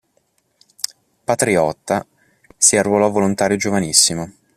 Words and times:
Patriota, 1.25 2.03
si 2.57 2.75
arruolò 2.75 3.11
volontario 3.11 3.55
giovanissimo. 3.57 4.33